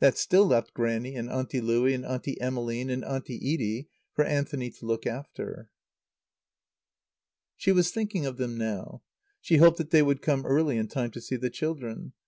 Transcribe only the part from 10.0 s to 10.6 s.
would come